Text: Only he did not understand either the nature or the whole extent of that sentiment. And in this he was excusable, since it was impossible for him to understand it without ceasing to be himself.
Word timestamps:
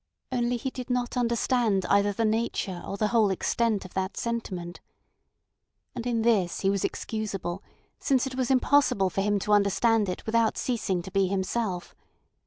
Only 0.31 0.57
he 0.57 0.71
did 0.71 0.89
not 0.89 1.15
understand 1.15 1.85
either 1.85 2.11
the 2.11 2.25
nature 2.25 2.81
or 2.87 2.97
the 2.97 3.09
whole 3.09 3.29
extent 3.29 3.85
of 3.85 3.93
that 3.93 4.17
sentiment. 4.17 4.81
And 5.93 6.07
in 6.07 6.23
this 6.23 6.61
he 6.61 6.71
was 6.71 6.83
excusable, 6.83 7.61
since 7.99 8.25
it 8.25 8.33
was 8.33 8.49
impossible 8.49 9.11
for 9.11 9.21
him 9.21 9.37
to 9.37 9.53
understand 9.53 10.09
it 10.09 10.25
without 10.25 10.57
ceasing 10.57 11.03
to 11.03 11.11
be 11.11 11.27
himself. 11.27 11.93